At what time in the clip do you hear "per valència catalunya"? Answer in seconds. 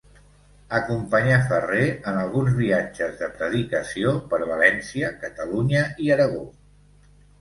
4.33-5.85